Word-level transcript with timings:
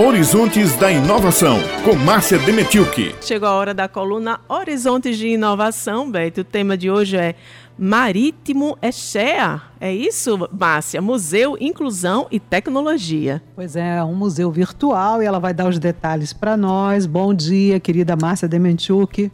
Horizontes 0.00 0.76
da 0.76 0.92
Inovação, 0.92 1.58
com 1.84 1.96
Márcia 1.96 2.38
Demetilke. 2.38 3.16
Chegou 3.20 3.48
a 3.48 3.52
hora 3.52 3.74
da 3.74 3.88
coluna 3.88 4.38
Horizontes 4.48 5.18
de 5.18 5.26
Inovação, 5.26 6.08
Beto. 6.08 6.42
O 6.42 6.44
tema 6.44 6.76
de 6.76 6.88
hoje 6.88 7.16
é 7.16 7.34
Marítimo 7.76 8.78
Echea. 8.80 9.60
É 9.80 9.92
isso, 9.92 10.48
Márcia? 10.52 11.02
Museu, 11.02 11.56
Inclusão 11.60 12.28
e 12.30 12.38
Tecnologia. 12.38 13.42
Pois 13.56 13.74
é, 13.74 14.00
um 14.04 14.14
museu 14.14 14.52
virtual 14.52 15.20
e 15.20 15.26
ela 15.26 15.40
vai 15.40 15.52
dar 15.52 15.68
os 15.68 15.80
detalhes 15.80 16.32
para 16.32 16.56
nós. 16.56 17.04
Bom 17.04 17.34
dia, 17.34 17.80
querida 17.80 18.14
Márcia 18.14 18.46
Demetilke. 18.46 19.32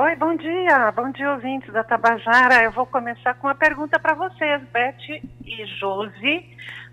Oi, 0.00 0.16
bom 0.16 0.34
dia. 0.34 0.90
Bom 0.92 1.10
dia, 1.10 1.30
ouvintes 1.30 1.70
da 1.74 1.84
Tabajara. 1.84 2.64
Eu 2.64 2.72
vou 2.72 2.86
começar 2.86 3.34
com 3.34 3.48
uma 3.48 3.54
pergunta 3.54 3.98
para 3.98 4.14
vocês, 4.14 4.62
Beth 4.72 5.20
e 5.44 5.66
Josi. 5.78 6.42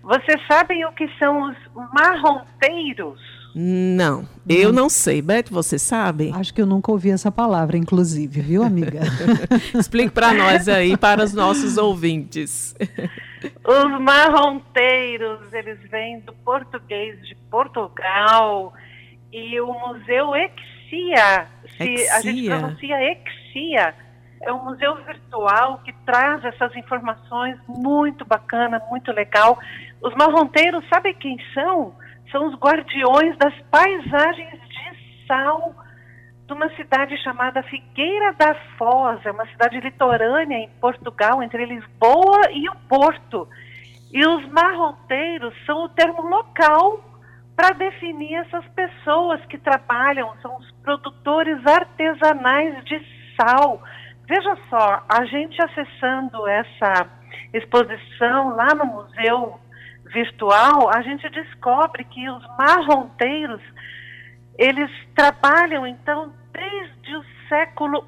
Vocês 0.02 0.46
sabem 0.46 0.84
o 0.84 0.92
que 0.92 1.08
são 1.18 1.48
os 1.48 1.56
marronteiros? 1.94 3.18
Não, 3.54 4.28
eu 4.46 4.74
não 4.74 4.90
sei. 4.90 5.22
Beto, 5.22 5.54
você 5.54 5.78
sabe? 5.78 6.30
Acho 6.34 6.52
que 6.52 6.60
eu 6.60 6.66
nunca 6.66 6.92
ouvi 6.92 7.08
essa 7.08 7.32
palavra, 7.32 7.78
inclusive, 7.78 8.42
viu, 8.42 8.62
amiga? 8.62 9.00
Explique 9.74 10.10
para 10.10 10.34
nós 10.34 10.68
aí, 10.68 10.94
para 10.94 11.24
os 11.24 11.32
nossos 11.32 11.78
ouvintes. 11.78 12.76
Os 13.64 14.00
marronteiros, 14.02 15.50
eles 15.54 15.78
vêm 15.90 16.20
do 16.20 16.34
português 16.34 17.26
de 17.26 17.34
Portugal 17.50 18.74
e 19.32 19.58
o 19.62 19.72
Museu 19.72 20.34
Exia, 20.36 21.48
se 21.76 22.08
a 22.10 22.20
gente 22.20 22.46
pronuncia 22.46 23.12
Exia, 23.12 23.94
é 24.42 24.52
um 24.52 24.64
museu 24.64 24.94
virtual 25.04 25.78
que 25.84 25.92
traz 26.04 26.44
essas 26.44 26.74
informações 26.76 27.58
muito 27.66 28.24
bacana, 28.24 28.80
muito 28.90 29.12
legal. 29.12 29.58
Os 30.00 30.14
marronteiros, 30.14 30.84
sabe 30.88 31.14
quem 31.14 31.36
são? 31.52 31.94
São 32.30 32.48
os 32.48 32.54
guardiões 32.56 33.36
das 33.38 33.54
paisagens 33.70 34.60
de 34.68 35.26
sal 35.26 35.74
de 36.46 36.52
uma 36.54 36.68
cidade 36.76 37.16
chamada 37.22 37.62
Figueira 37.64 38.32
da 38.32 38.54
Foz, 38.78 39.24
é 39.26 39.30
uma 39.30 39.46
cidade 39.48 39.80
litorânea 39.80 40.56
em 40.56 40.68
Portugal, 40.80 41.42
entre 41.42 41.66
Lisboa 41.66 42.50
e 42.50 42.66
o 42.70 42.74
Porto. 42.88 43.46
E 44.10 44.26
os 44.26 44.48
marronteiros 44.48 45.54
são 45.66 45.84
o 45.84 45.88
termo 45.90 46.22
local 46.22 47.04
para 47.58 47.74
definir 47.74 48.36
essas 48.36 48.64
pessoas 48.68 49.44
que 49.46 49.58
trabalham, 49.58 50.32
são 50.40 50.56
os 50.58 50.70
produtores 50.80 51.58
artesanais 51.66 52.84
de 52.84 53.04
sal. 53.34 53.82
Veja 54.28 54.56
só, 54.70 55.04
a 55.08 55.24
gente 55.24 55.60
acessando 55.60 56.46
essa 56.46 57.10
exposição 57.52 58.50
lá 58.54 58.68
no 58.76 58.86
museu 58.86 59.58
virtual, 60.04 60.88
a 60.94 61.02
gente 61.02 61.28
descobre 61.30 62.04
que 62.04 62.30
os 62.30 62.46
marronteiros, 62.56 63.60
eles 64.56 64.90
trabalham 65.16 65.84
então 65.84 66.32
desde 66.52 67.16
o 67.16 67.24
século 67.48 68.06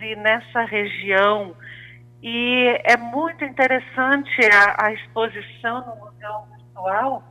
XI 0.00 0.16
nessa 0.16 0.62
região 0.62 1.54
e 2.20 2.80
é 2.82 2.96
muito 2.96 3.44
interessante 3.44 4.40
a, 4.52 4.86
a 4.86 4.92
exposição 4.92 5.86
no 5.86 6.04
museu 6.04 6.48
virtual 6.56 7.22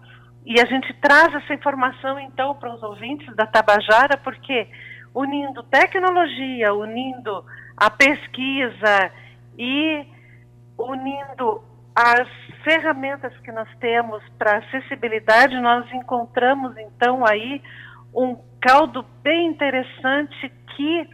e 0.46 0.60
a 0.60 0.66
gente 0.66 0.94
traz 0.96 1.34
essa 1.34 1.54
informação 1.54 2.20
então 2.20 2.54
para 2.56 2.74
os 2.74 2.84
ouvintes 2.84 3.36
da 3.36 3.46
Tabajara 3.46 4.18
porque 4.18 4.68
unindo 5.14 5.64
tecnologia, 5.64 6.74
unindo 6.74 7.44
a 7.76 7.90
pesquisa 7.90 9.12
e 9.58 10.06
unindo 10.78 11.64
as 11.96 12.28
ferramentas 12.64 13.36
que 13.40 13.52
nós 13.52 13.70
temos 13.80 14.22
para 14.38 14.58
acessibilidade, 14.58 15.60
nós 15.62 15.90
encontramos 15.94 16.78
então 16.78 17.26
aí 17.26 17.62
um 18.14 18.38
caldo 18.62 19.06
bem 19.24 19.48
interessante 19.48 20.52
que 20.76 21.10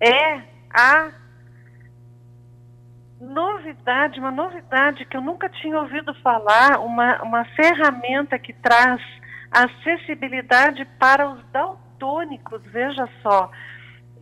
é 0.00 0.42
a 0.70 1.12
novidade, 3.26 4.20
uma 4.20 4.30
novidade 4.30 5.04
que 5.04 5.16
eu 5.16 5.20
nunca 5.20 5.48
tinha 5.48 5.78
ouvido 5.78 6.14
falar, 6.22 6.80
uma, 6.80 7.22
uma 7.22 7.44
ferramenta 7.44 8.38
que 8.38 8.52
traz 8.52 9.00
acessibilidade 9.50 10.84
para 10.98 11.28
os 11.28 11.42
daltônicos, 11.50 12.62
veja 12.66 13.08
só. 13.22 13.50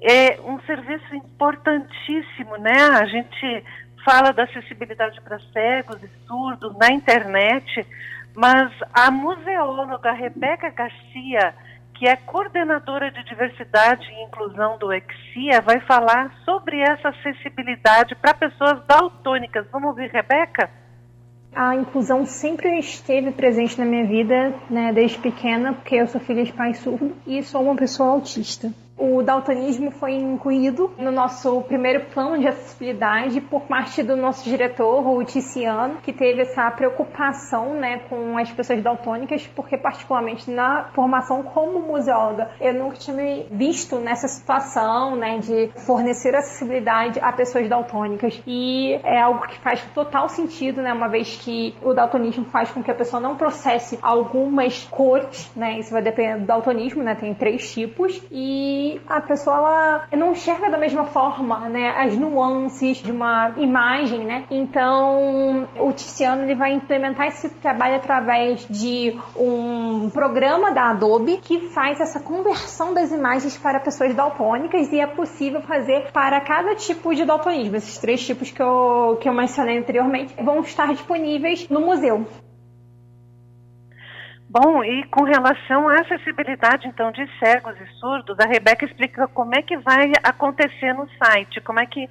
É 0.00 0.41
um 0.41 0.60
serviço 0.62 1.14
importantíssimo, 1.14 2.56
né? 2.59 2.88
A 3.00 3.06
gente 3.06 3.64
fala 4.04 4.32
da 4.32 4.44
acessibilidade 4.44 5.20
para 5.20 5.38
cegos 5.53 6.03
e 6.03 6.09
surdos 6.26 6.76
na 6.78 6.88
internet, 6.93 7.87
mas 8.34 8.70
a 8.93 9.10
museóloga 9.10 10.12
Rebeca 10.12 10.69
Garcia, 10.70 11.54
que 11.94 12.06
é 12.06 12.16
coordenadora 12.16 13.10
de 13.10 13.25
diversidade 13.25 14.06
e 14.10 14.25
inclusão 14.25 14.77
do 14.78 14.93
EXIA, 14.93 15.60
vai 15.60 15.81
falar 15.81 16.32
sobre 16.44 16.81
essa 16.81 17.09
acessibilidade 17.09 18.15
para 18.16 18.34
pessoas 18.34 18.84
daltônicas. 18.87 19.66
Vamos 19.71 19.91
ouvir, 19.91 20.10
Rebeca? 20.10 20.71
A 21.55 21.77
inclusão 21.77 22.27
sempre 22.27 22.78
esteve 22.81 23.31
presente 23.31 23.78
na 23.78 23.84
minha 23.84 24.05
vida, 24.05 24.53
né, 24.69 24.93
desde 24.93 25.19
pequena, 25.19 25.72
porque 25.72 25.94
eu 25.94 26.06
sou 26.09 26.21
filha 26.21 26.44
de 26.44 26.53
pai 26.53 26.75
surdo 26.75 27.16
e 27.27 27.43
sou 27.44 27.62
uma 27.62 27.77
pessoa 27.77 28.11
autista. 28.11 28.72
O 28.97 29.22
daltonismo 29.22 29.91
foi 29.91 30.12
incluído 30.12 30.93
no 30.97 31.10
nosso 31.10 31.60
primeiro 31.62 32.05
plano 32.06 32.38
de 32.38 32.47
acessibilidade 32.47 33.41
por 33.41 33.62
parte 33.62 34.03
do 34.05 34.16
nosso 34.16 34.49
diretor, 34.49 35.06
o 35.06 35.25
Ticiano, 35.25 35.97
que 35.97 36.12
teve 36.12 36.43
essa 36.43 36.71
preocupação 36.71 37.75
né, 37.75 38.03
com 38.09 38.38
as 38.38 38.50
pessoas 38.53 38.81
daltônicas, 38.82 39.47
porque 39.49 39.77
particularmente 39.77 40.49
na 40.49 40.84
formação 40.94 41.43
como 41.43 41.81
museóloga, 41.81 42.50
eu 42.60 42.72
nunca 42.72 42.97
tinha 42.97 43.16
me 43.16 43.47
visto 43.50 43.97
nessa 43.99 44.28
situação 44.28 45.16
né, 45.16 45.38
de 45.38 45.71
fornecer 45.84 46.34
acessibilidade 46.34 47.19
a 47.21 47.32
pessoas 47.32 47.69
daltônicas. 47.69 48.41
E 48.47 48.94
é 49.03 49.21
algo 49.21 49.47
que 49.49 49.59
faz 49.59 49.82
total 49.93 50.28
sentido, 50.28 50.81
né, 50.81 50.93
uma 50.93 51.09
vez 51.09 51.37
que 51.37 51.75
o 51.82 51.93
daltonismo 51.93 52.44
faz 52.44 52.71
com 52.71 52.82
que 52.82 52.91
a 52.91 52.94
pessoa 52.94 53.21
não 53.21 53.37
processe 53.37 53.99
algumas 54.00 54.84
cores, 54.84 55.50
né, 55.56 55.81
isso 55.81 55.91
vai 55.91 56.03
depender 56.03 56.38
do 56.38 56.47
daltonismo, 56.47 57.03
né, 57.03 57.16
tem 57.16 57.34
três 57.34 57.72
tipos, 57.72 58.22
e 58.31 58.84
a 59.09 59.21
pessoa 59.21 59.56
ela 59.56 60.06
não 60.17 60.33
enxerga 60.33 60.71
da 60.71 60.78
mesma 60.78 61.05
forma, 61.05 61.69
né, 61.69 61.95
as 61.97 62.17
nuances 62.17 62.99
de 62.99 63.11
uma 63.11 63.53
imagem, 63.56 64.25
né? 64.25 64.45
Então, 64.50 65.67
o 65.78 65.93
Tiziano 65.93 66.43
ele 66.43 66.55
vai 66.55 66.72
implementar 66.72 67.27
esse 67.28 67.49
trabalho 67.49 67.97
através 67.97 68.67
de 68.69 69.17
um 69.37 70.11
programa 70.11 70.73
da 70.73 70.91
Adobe 70.91 71.39
que 71.39 71.69
faz 71.71 72.00
essa 72.00 72.21
conversão 72.21 72.93
das 72.93 73.11
imagens 73.12 73.56
para 73.56 73.81
pessoas 73.81 74.15
daltônicas 74.15 74.93
e 74.93 75.00
é 75.00 75.06
possível 75.06 75.61
fazer 75.62 76.11
para 76.12 76.41
cada 76.41 76.75
tipo 76.75 77.15
de 77.15 77.25
daltonismo. 77.25 77.77
Esses 77.77 77.99
três 77.99 78.25
tipos 78.25 78.50
que 78.50 78.62
eu, 78.62 79.19
que 79.21 79.28
eu 79.28 79.33
mencionei 79.33 79.78
anteriormente 79.78 80.34
vão 80.43 80.61
estar 80.61 80.89
disponíveis 80.89 81.69
no 81.69 81.81
museu. 81.81 82.27
Bom, 84.54 84.84
e 84.84 85.03
com 85.09 85.25
relação 85.25 85.88
à 85.88 85.97
acessibilidade, 86.00 86.87
então, 86.87 87.10
de 87.10 87.26
cegos 87.41 87.75
e 87.81 87.87
surdos, 87.98 88.38
a 88.38 88.47
Rebeca 88.47 88.84
explica 88.84 89.26
como 89.26 89.53
é 89.53 89.60
que 89.60 89.76
vai 89.78 90.12
acontecer 90.22 90.92
no 90.92 91.09
site, 91.19 91.60
como 91.60 91.81
é 91.81 91.87
que 91.87 92.09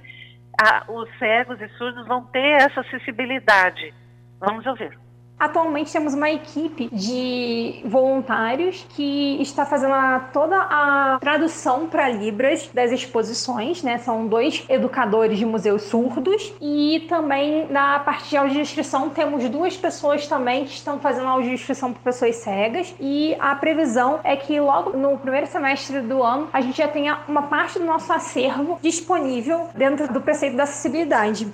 a, 0.60 0.84
os 0.92 1.08
cegos 1.18 1.58
e 1.58 1.68
surdos 1.78 2.06
vão 2.06 2.26
ter 2.26 2.60
essa 2.60 2.82
acessibilidade. 2.82 3.94
Vamos 4.38 4.66
ouvir. 4.66 5.03
Atualmente 5.38 5.92
temos 5.92 6.14
uma 6.14 6.30
equipe 6.30 6.88
de 6.92 7.82
voluntários 7.84 8.86
que 8.90 9.42
está 9.42 9.66
fazendo 9.66 9.92
a, 9.92 10.20
toda 10.32 10.56
a 10.56 11.18
tradução 11.20 11.88
para 11.88 12.08
Libras 12.08 12.70
das 12.72 12.92
exposições, 12.92 13.82
né? 13.82 13.98
São 13.98 14.26
dois 14.28 14.64
educadores 14.68 15.36
de 15.36 15.44
museus 15.44 15.82
surdos 15.82 16.54
e 16.60 17.04
também 17.08 17.66
na 17.68 17.98
parte 17.98 18.30
de 18.30 18.36
audiodescrição 18.36 19.10
temos 19.10 19.48
duas 19.48 19.76
pessoas 19.76 20.26
também 20.28 20.64
que 20.64 20.72
estão 20.72 21.00
fazendo 21.00 21.26
audiodescrição 21.26 21.92
para 21.92 22.02
pessoas 22.02 22.36
cegas 22.36 22.94
e 23.00 23.36
a 23.40 23.56
previsão 23.56 24.20
é 24.22 24.36
que 24.36 24.58
logo 24.60 24.96
no 24.96 25.18
primeiro 25.18 25.48
semestre 25.48 26.00
do 26.00 26.22
ano 26.22 26.48
a 26.52 26.60
gente 26.60 26.78
já 26.78 26.86
tenha 26.86 27.20
uma 27.26 27.42
parte 27.42 27.78
do 27.78 27.84
nosso 27.84 28.12
acervo 28.12 28.78
disponível 28.80 29.68
dentro 29.74 30.12
do 30.12 30.20
preceito 30.20 30.56
da 30.56 30.62
acessibilidade. 30.62 31.52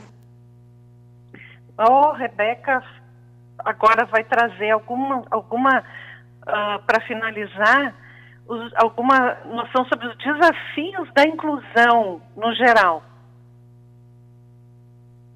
Oh, 1.79 2.13
Rebeca, 2.13 2.83
agora 3.65 4.07
vai 4.07 4.25
trazer 4.25 4.71
alguma, 4.71 5.23
alguma 5.31 5.81
uh, 5.81 6.83
para 6.87 7.01
finalizar, 7.07 7.95
os, 8.47 8.73
alguma 8.77 9.37
noção 9.47 9.85
sobre 9.87 10.07
os 10.09 10.17
desafios 10.17 11.13
da 11.15 11.25
inclusão 11.25 12.21
no 12.37 12.55
geral. 12.55 13.03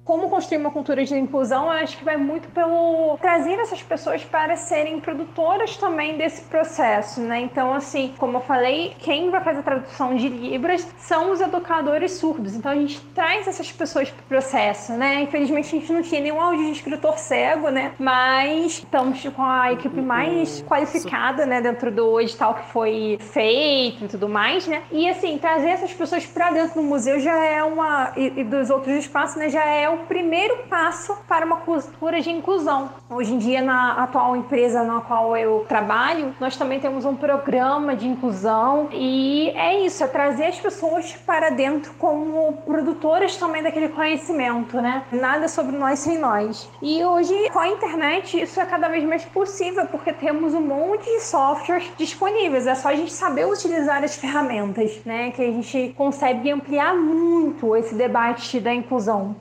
Como 0.05 0.29
construir 0.29 0.59
uma 0.59 0.69
cultura 0.69 1.03
de 1.03 1.17
inclusão, 1.17 1.65
eu 1.65 1.71
acho 1.71 1.97
que 1.97 2.05
vai 2.05 2.15
muito 2.15 2.47
pelo 2.49 3.17
trazer 3.19 3.57
essas 3.57 3.81
pessoas 3.81 4.23
para 4.23 4.55
serem 4.55 4.99
produtoras 4.99 5.75
também 5.77 6.15
desse 6.15 6.43
processo, 6.43 7.19
né? 7.21 7.39
Então, 7.39 7.73
assim, 7.73 8.13
como 8.19 8.37
eu 8.37 8.41
falei, 8.41 8.95
quem 8.99 9.31
vai 9.31 9.43
fazer 9.43 9.59
a 9.59 9.63
tradução 9.63 10.15
de 10.15 10.29
Libras 10.29 10.87
são 10.99 11.31
os 11.31 11.41
educadores 11.41 12.11
surdos. 12.11 12.55
Então, 12.55 12.71
a 12.71 12.75
gente 12.75 13.01
traz 13.15 13.47
essas 13.47 13.71
pessoas 13.71 14.11
para 14.11 14.21
o 14.21 14.27
processo, 14.27 14.93
né? 14.93 15.21
Infelizmente, 15.21 15.75
a 15.75 15.79
gente 15.79 15.91
não 15.91 16.03
tinha 16.03 16.21
nenhum 16.21 16.39
áudio 16.39 16.65
de 16.65 16.71
escritor 16.73 17.17
cego, 17.17 17.69
né? 17.69 17.93
Mas 17.97 18.73
estamos 18.73 19.23
com 19.29 19.41
a 19.41 19.73
equipe 19.73 20.01
mais 20.01 20.61
qualificada, 20.61 21.47
né? 21.47 21.61
Dentro 21.61 21.91
do 21.91 22.21
edital 22.21 22.53
que 22.53 22.65
foi 22.71 23.17
feito 23.19 24.05
e 24.05 24.07
tudo 24.07 24.29
mais, 24.29 24.67
né? 24.67 24.83
E, 24.91 25.09
assim, 25.09 25.39
trazer 25.39 25.69
essas 25.69 25.91
pessoas 25.91 26.27
para 26.27 26.51
dentro 26.51 26.75
do 26.75 26.83
museu 26.83 27.19
já 27.19 27.43
é 27.43 27.63
uma... 27.63 28.13
E, 28.15 28.41
e 28.41 28.43
dos 28.43 28.69
outros 28.69 28.93
espaços, 28.97 29.37
né? 29.37 29.49
Já 29.49 29.65
é 29.65 29.94
o 29.95 30.05
primeiro 30.05 30.57
passo 30.69 31.17
para 31.27 31.45
uma 31.45 31.57
cultura 31.57 32.21
de 32.21 32.29
inclusão. 32.29 32.89
Hoje 33.09 33.33
em 33.33 33.37
dia, 33.37 33.61
na 33.61 34.03
atual 34.03 34.35
empresa 34.35 34.83
na 34.83 35.01
qual 35.01 35.35
eu 35.35 35.65
trabalho, 35.67 36.35
nós 36.39 36.55
também 36.55 36.79
temos 36.79 37.05
um 37.05 37.15
programa 37.15 37.95
de 37.95 38.07
inclusão 38.07 38.89
e 38.91 39.49
é 39.55 39.85
isso, 39.85 40.03
é 40.03 40.07
trazer 40.07 40.45
as 40.45 40.59
pessoas 40.59 41.13
para 41.25 41.49
dentro 41.49 41.93
como 41.93 42.53
produtoras 42.65 43.37
também 43.37 43.63
daquele 43.63 43.89
conhecimento, 43.89 44.81
né? 44.81 45.03
Nada 45.11 45.47
sobre 45.47 45.77
nós 45.77 45.99
sem 45.99 46.17
nós. 46.17 46.69
E 46.81 47.03
hoje, 47.03 47.49
com 47.51 47.59
a 47.59 47.67
internet, 47.67 48.41
isso 48.41 48.59
é 48.59 48.65
cada 48.65 48.87
vez 48.87 49.03
mais 49.03 49.23
possível 49.25 49.85
porque 49.87 50.11
temos 50.11 50.53
um 50.53 50.61
monte 50.61 51.05
de 51.05 51.21
softwares 51.21 51.89
disponíveis. 51.97 52.67
É 52.67 52.75
só 52.75 52.89
a 52.89 52.95
gente 52.95 53.13
saber 53.13 53.45
utilizar 53.45 54.03
as 54.03 54.15
ferramentas, 54.15 55.01
né? 55.05 55.31
Que 55.31 55.41
a 55.41 55.51
gente 55.51 55.93
consegue 55.97 56.51
ampliar 56.51 56.95
muito 56.95 57.75
esse 57.75 57.95
debate 57.95 58.59
da 58.59 58.73
inclusão. 58.73 59.35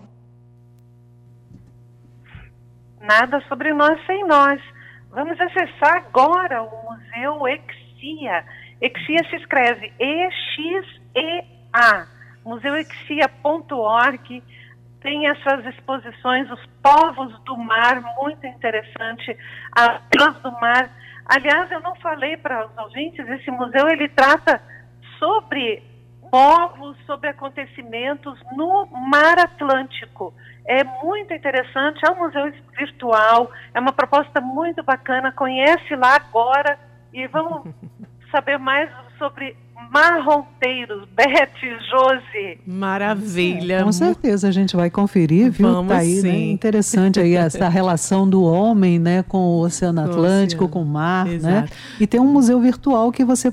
Nada 3.05 3.41
sobre 3.49 3.73
nós 3.75 4.01
sem 4.06 4.27
nós. 4.27 4.59
Vamos 5.11 5.39
acessar 5.39 5.97
agora 5.97 6.62
o 6.62 6.91
Museu 6.91 7.47
Exia. 7.47 8.43
Exia 8.81 9.19
se 9.29 9.37
escreve 9.37 9.93
E-X-E-A. 10.01 12.06
museuexia.org 12.45 14.43
tem 15.03 15.29
as 15.29 15.39
suas 15.43 15.67
exposições, 15.67 16.51
os 16.51 16.65
povos 16.83 17.39
do 17.45 17.59
mar, 17.59 18.01
muito 18.17 18.47
interessante, 18.47 19.37
as 19.77 20.01
ilhas 20.15 20.41
do 20.41 20.51
mar. 20.53 20.91
Aliás, 21.27 21.71
eu 21.71 21.81
não 21.81 21.95
falei 21.97 22.39
para 22.39 22.67
os 22.67 22.79
ouvintes, 22.79 23.29
esse 23.29 23.51
museu 23.51 23.87
ele 23.87 24.09
trata 24.09 24.62
sobre 25.19 25.83
povos, 26.35 26.97
sobre 27.07 27.29
acontecimentos 27.29 28.37
no 28.57 28.87
mar 28.87 29.39
Atlântico 29.39 30.35
é 30.67 30.83
muito 30.83 31.33
interessante, 31.33 32.01
é 32.05 32.11
um 32.11 32.25
museu 32.25 32.53
virtual, 32.77 33.53
é 33.73 33.79
uma 33.79 33.93
proposta 33.93 34.41
muito 34.41 34.83
bacana, 34.83 35.31
conhece 35.31 35.95
lá 35.95 36.17
agora 36.17 36.77
e 37.13 37.29
vamos 37.29 37.73
saber 38.33 38.59
mais 38.59 38.91
sobre 39.17 39.57
marronteiros, 39.93 41.07
Beth, 41.15 41.55
Josi. 41.89 42.59
Maravilha. 42.67 43.75
É, 43.75 43.85
com 43.85 43.93
certeza 43.93 44.49
a 44.49 44.51
gente 44.51 44.75
vai 44.75 44.91
conferir, 44.91 45.53
viu? 45.53 45.71
Vamos 45.71 45.93
tá 45.93 45.99
aí, 45.99 46.17
sim. 46.17 46.29
Né? 46.29 46.53
Interessante 46.53 47.21
aí 47.21 47.37
essa 47.37 47.69
relação 47.69 48.29
do 48.29 48.43
homem, 48.43 48.99
né, 48.99 49.23
com 49.23 49.39
o 49.39 49.61
Oceano 49.61 50.01
Atlântico, 50.01 50.69
com 50.69 50.83
o 50.83 50.85
mar, 50.85 51.27
né? 51.27 51.35
Exato. 51.35 51.55
né? 51.55 51.69
E 52.01 52.09
tem 52.09 52.19
um 52.19 52.33
museu 52.33 52.59
virtual 52.59 53.13
que 53.13 53.25
você 53.25 53.53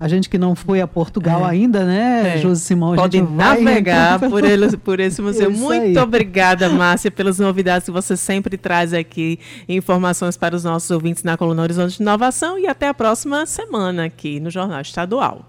a 0.00 0.08
gente 0.08 0.30
que 0.30 0.38
não 0.38 0.54
foi 0.56 0.80
a 0.80 0.86
Portugal 0.88 1.46
É. 1.46 1.50
ainda, 1.50 1.84
né, 1.84 2.36
É. 2.36 2.38
Josi 2.38 2.62
Simão? 2.62 2.94
a 2.94 2.96
Pode 2.96 3.18
gente 3.18 3.28
vai 3.28 3.60
navegar 3.62 4.14
entrar 4.16 4.28
por, 4.30 4.42
ele, 4.44 4.76
por 4.78 4.98
esse 4.98 5.20
museu. 5.20 5.50
Isso 5.50 5.60
Muito 5.62 5.98
aí. 5.98 5.98
obrigada, 5.98 6.70
Márcia, 6.70 7.10
pelas 7.10 7.38
novidades 7.38 7.84
que 7.84 7.90
você 7.92 8.16
sempre 8.16 8.56
traz 8.56 8.94
aqui, 8.94 9.38
informações 9.68 10.36
para 10.38 10.56
os 10.56 10.64
nossos 10.64 10.90
ouvintes 10.90 11.22
na 11.22 11.36
coluna 11.36 11.62
Horizonte 11.62 11.96
de 11.98 12.02
Inovação 12.02 12.58
e 12.58 12.66
até 12.66 12.88
a 12.88 12.94
próxima 12.94 13.44
semana 13.44 14.06
aqui 14.06 14.40
no 14.40 14.48
Jornal 14.50 14.80
Estadual. 14.80 15.44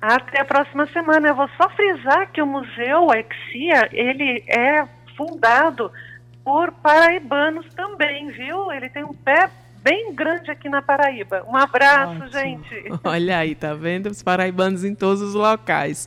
Até 0.00 0.40
a 0.40 0.44
próxima 0.44 0.86
semana. 0.86 1.28
Eu 1.28 1.34
vou 1.34 1.48
só 1.60 1.68
frisar 1.70 2.30
que 2.32 2.40
o 2.40 2.46
Museu 2.46 3.08
Exia, 3.12 3.88
ele 3.92 4.42
é 4.48 4.84
fundado 5.16 5.90
por 6.44 6.72
paraibanos 6.72 7.66
também, 7.74 8.28
viu? 8.30 8.70
Ele 8.72 8.88
tem 8.88 9.04
um 9.04 9.12
pé 9.12 9.50
bem 9.88 10.14
grande 10.14 10.50
aqui 10.50 10.68
na 10.68 10.82
Paraíba. 10.82 11.42
Um 11.48 11.56
abraço, 11.56 12.22
Ótimo. 12.22 12.28
gente. 12.28 12.84
Olha 13.02 13.38
aí, 13.38 13.54
tá 13.54 13.72
vendo? 13.72 14.08
Os 14.08 14.22
paraibanos 14.22 14.84
em 14.84 14.94
todos 14.94 15.22
os 15.22 15.32
locais. 15.32 16.06